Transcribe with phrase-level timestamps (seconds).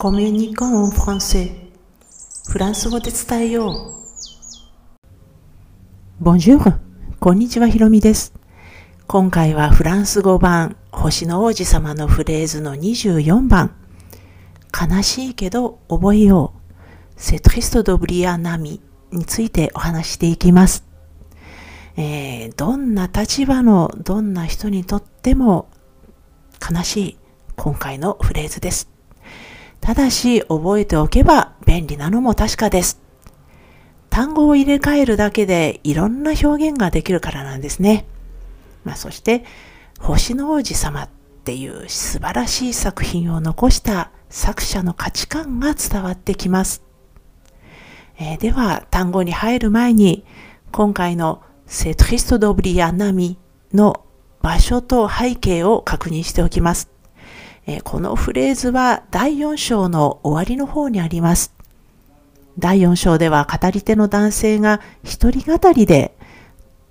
[0.00, 1.50] コミュニコンフランセ
[2.48, 3.94] フランス語で伝えよう。
[6.20, 6.76] ボンジュール
[7.18, 8.32] こんにちは、ひろみです。
[9.08, 13.74] 今回はフランス語版星の王子様のフレーズの24番
[14.72, 17.20] 悲しいけど覚えよう。
[17.20, 18.80] セトリストドブリアナミ
[19.10, 20.86] についてお話していきます。
[21.96, 25.68] えー、どんな立場のどんな人にとっても
[26.70, 27.18] 悲しい
[27.56, 28.97] 今回のフレーズです。
[29.88, 33.00] ただし覚えておけば便利なのも確かです。
[34.10, 38.04] 単語を入れ替えるだけでいろんな表現ができるからなんですね。
[38.84, 39.46] まあ、そして
[39.98, 41.08] 星の王子様っ
[41.42, 46.82] ていう素晴らしい作品を残した作者の価値観が伝わってきます。
[48.18, 50.26] えー、では単語に入る前に
[50.70, 53.38] 今回のセトリスト・ドブリア・ナミ
[53.72, 54.04] の
[54.42, 56.97] 場所と背景を確認しておきます。
[57.70, 61.52] えこのフレーズは第4章の終わりの方にあります。
[62.58, 66.16] 第4章では語り手の男性が一人語りで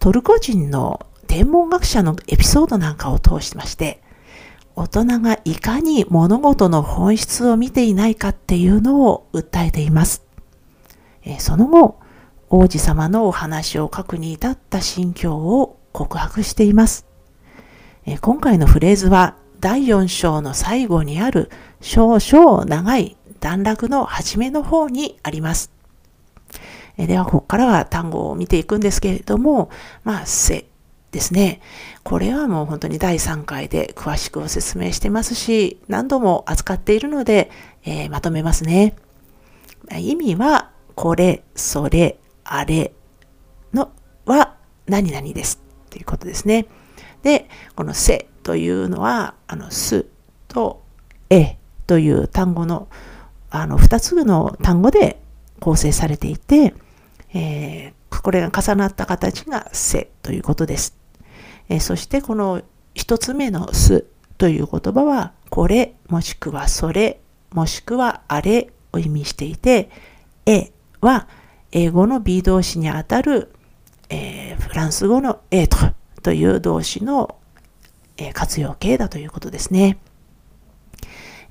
[0.00, 4.02] トルコ人の天文学者のエピソードなんかを通しまして、
[4.74, 10.24] 大人がいかに物事の本質を見ていないかっていうのを訴えています。
[11.22, 12.00] えその後、
[12.50, 17.06] 王子様のお話を書くに至った心境を告白しています。
[18.06, 25.70] え今回のフレーズは第4章の最後にある少々長い段落の初めの方にあります。
[26.98, 29.70] えでは、ここからは単語を見ていくんですけれども、
[30.02, 30.66] まあ、せ
[31.12, 31.62] ですね。
[32.02, 37.50] これはもう本当に第3回で詳しくご説明してますし、何度も扱っているので、
[37.86, 38.94] えー、まとめますね。
[39.98, 42.92] 意味は、これ、それ、あれ
[43.72, 43.90] の
[44.26, 44.56] は
[44.86, 45.58] 何々です。
[45.88, 46.66] ということですね。
[47.24, 50.06] で、このせというのは、あの、す
[50.46, 50.84] と
[51.30, 52.88] えという単語の、
[53.50, 55.20] あの、二つの単語で
[55.58, 56.74] 構成されていて、
[57.32, 60.96] えー、これが重なった形がせということです。
[61.70, 62.62] えー、そしてこの
[62.94, 64.04] 一つ目のす
[64.36, 67.20] という言葉は、これ、もしくはそれ、
[67.52, 69.88] もしくはあれを意味していて、
[70.44, 71.26] えは
[71.72, 73.50] 英語の B 動詞にあたる、
[74.10, 75.78] えー、フランス語のエト
[76.24, 77.36] という動詞の
[78.32, 79.98] 活用形だということですね。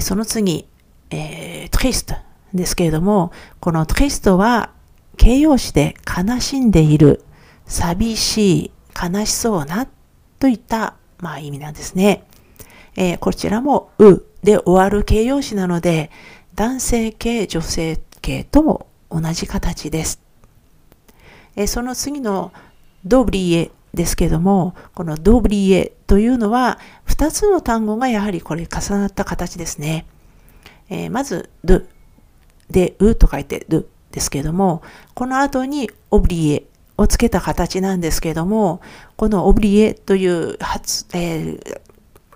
[0.00, 0.66] その次、
[1.10, 2.14] えー、トリスト
[2.54, 3.30] ですけれども、
[3.60, 4.70] このトリストは
[5.18, 7.22] 形容詞で悲しんでいる、
[7.66, 9.86] 寂しい、悲しそうな
[10.38, 12.24] といった、まあ、意味なんですね。
[12.96, 16.10] えー、こちらもうで終わる形容詞なので、
[16.54, 20.22] 男性形、女性形とも同じ形です。
[21.54, 22.50] えー、その次の
[23.04, 30.06] ドブリエですけども、このドブリエというのは、2つの単語がやはりこれ重なった形ですね。
[30.88, 31.82] えー、まず、ド
[32.70, 34.82] で、うと書いてドですけども、
[35.14, 36.66] この後にオブリエ
[36.96, 38.80] をつけた形なんですけども、
[39.16, 41.80] このオブリエという発、えー、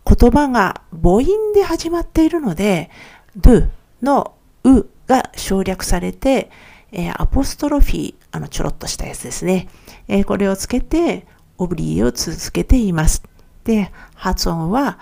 [0.04, 2.90] 言葉が母音で始まっているので、
[3.36, 3.62] ド
[4.02, 6.50] のうが省略されて、
[6.92, 9.68] えー、アポストロフィー、あの、ちょろっとしたやつですね。
[10.08, 11.26] えー、これをつけて、
[11.58, 13.22] オブリエを続けています。
[13.64, 14.98] で、発音は、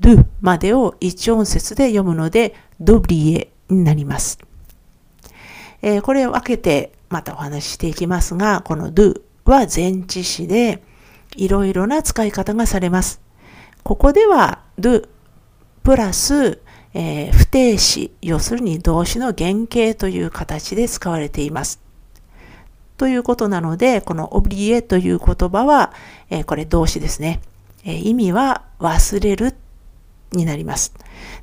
[0.00, 4.38] ドゥまでを一音節で読むので、ドブリエになります。
[5.80, 10.82] えー、これを分けてまたお話ししていきますが、このドゥは前置詞で、
[11.36, 13.20] いろいろな使い方がされます。
[13.82, 15.08] ここでは、ドゥ
[15.82, 16.60] プラス、
[16.94, 21.80] えー、不定詞、要するに動詞の原型という形で使われています。
[23.02, 25.92] ということなので、このオブリエという言葉は、
[26.30, 27.40] えこれ動詞ですね。
[27.84, 29.56] え意味は忘れる
[30.30, 30.94] になります。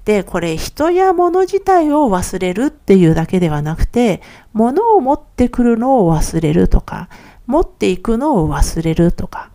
[0.06, 4.22] で、これ人や物自体を忘れるっていうだけではなくて、
[4.54, 7.10] 物を持ってくるのを忘れるとか、
[7.46, 9.52] 持っていくのを忘れるとか、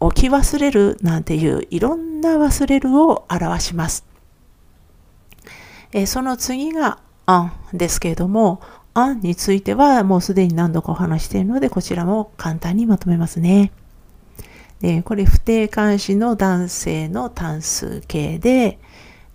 [0.00, 4.04] 置き忘れるなんていういろんな忘れるを表します。
[5.92, 8.60] えその次があんですけれども、
[8.98, 13.72] 案についてはもうすでに何度かお話しているので、こちらも簡単にまとめますね。
[14.80, 18.78] でこれ不定冠詞の男性の単数形で、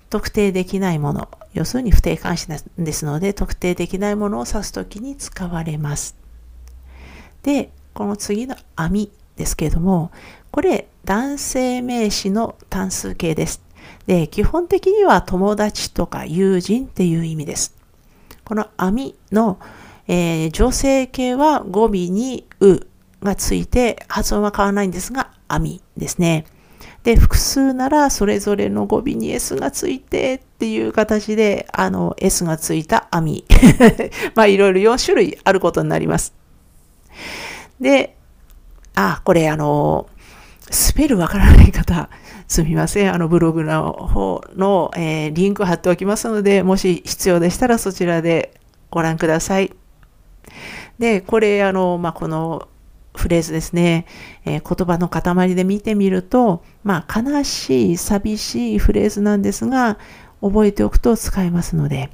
[0.09, 2.47] 特定できないもの、要するに不定冠詞
[2.77, 6.15] ですので、特定できないものを指すときに使われます。
[7.43, 10.11] で、この次の網ですけれども、
[10.51, 13.61] これ男性名詞の単数形です。
[14.07, 17.80] で、基本的には友達とか友人っていう意味です。
[18.51, 19.61] この網の、
[20.09, 22.81] えー、女性形は語尾にう
[23.23, 26.45] がついて発音は変わらないんですが、網ですね。
[27.03, 33.45] で、複数ならそれぞれの語尾に S がついてっていう形で、あの、S がついた網。
[34.35, 36.33] まあ、いろいろ4種類あることになります。
[37.79, 38.17] で、
[38.95, 40.09] あ、これあの、
[40.69, 42.09] スペルわからない方、
[42.51, 43.13] すみません。
[43.13, 48.59] あのブログの方の、えー、リンク貼っておきますので、もし必要でしたらそちらで
[48.89, 49.71] ご覧ください。
[50.99, 52.67] で、これ、あの、まあ、この
[53.15, 54.05] フレーズですね、
[54.43, 59.97] えー、言葉の塊で見てみると、まあ、悲しい、寂しいフレーズなんですが、
[60.41, 62.09] 覚えておくと使えますので。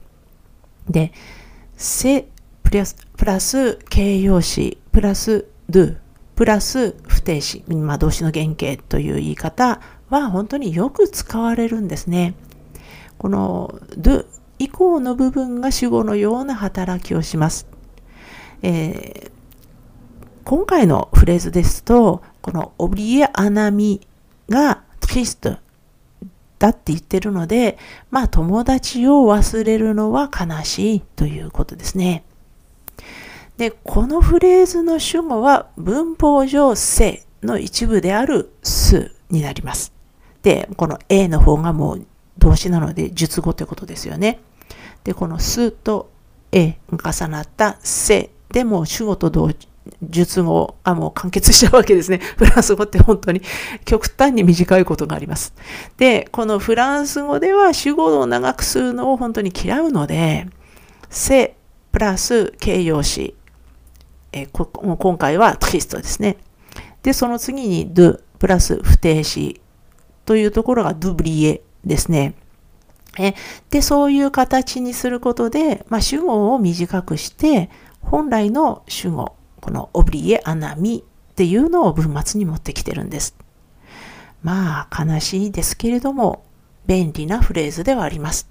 [0.88, 1.14] で、
[1.78, 2.28] せ
[2.62, 5.98] プラスプラス形容詞、プラス do、
[6.36, 12.36] プラス不定詞、まあ、動詞の原型という言い方は本当によく使われるんですね。
[13.18, 14.26] この do
[14.60, 17.68] 以降の部分が主語のような働きをします。
[18.64, 19.32] えー、
[20.46, 24.02] 今回のフレーズですと、このオブリエアナミ
[24.50, 25.58] がトリスト
[26.60, 27.78] だって言ってるので、
[28.10, 32.24] まあ友達を忘れるのは悲しいということですね。
[33.58, 39.97] で、このフレーズの主語は文法上性の一部であるすになります。
[40.48, 42.06] で、この A の方がもう
[42.38, 44.40] 動詞なので述語ということですよね。
[45.04, 46.10] で、このすと
[46.54, 49.52] A が重なったせでも主語と同
[50.02, 52.22] 述語がもう完結しちゃうわけですね。
[52.40, 53.42] フランス語って本当に
[53.84, 55.54] 極端に短いことがあります。
[55.98, 60.48] で、このフランス語では主語を長くするのを本当に嫌うので、
[61.10, 61.58] せ
[61.92, 63.36] プラス形容詞、
[64.32, 66.38] えこ今回はトリストですね。
[67.04, 69.60] で、その次に do プラス不定詞
[70.28, 72.36] というところがドゥブリエですね。
[73.18, 73.34] え
[73.72, 77.70] で、そういう形にすることで、まあ、主語を短くして、
[78.02, 83.36] 本来の主語、このオブリエ、アナミっていうのを文末に持ってきてるんです。
[84.44, 86.44] まあ、悲しいですけれども、
[86.86, 88.50] 便利なフレーズではあります。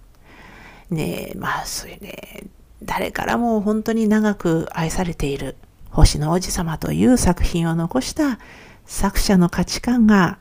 [0.90, 2.44] ねえまあ、そういうね、
[2.82, 5.56] 誰からも本当に長く愛されている
[5.90, 8.38] 星の王子様という作品を残した
[8.86, 10.38] 作者の価値観が、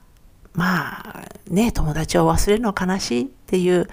[0.55, 3.87] まあね、友達を忘れるの悲しいっていう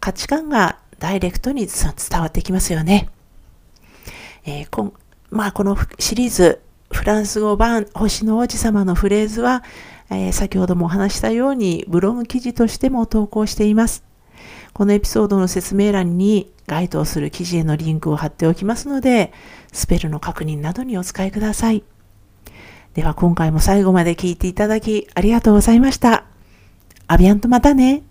[0.00, 3.08] 価値観がダイレクトに伝わってきますよね。
[4.44, 4.94] えー、こ
[5.30, 6.60] まあ、このシリーズ、
[6.90, 9.62] フランス語版星の王子様のフレーズは、
[10.10, 14.02] えー、先ほどもお話したようにブログ記事としても投稿しています。
[14.72, 19.32] このエピソードの説明欄に該当する記事へのリンクを貼っておきますので、
[19.72, 21.84] スペルの確認などにお使いください。
[22.94, 26.24] では今回も最後まで聞いていただきありがとうございました。
[27.06, 28.02] アビアンとまたね。